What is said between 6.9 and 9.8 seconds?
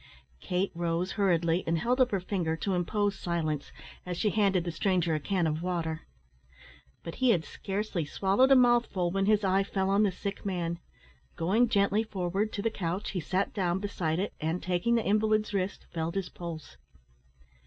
But he had scarcely swallowed a mouthful when his eye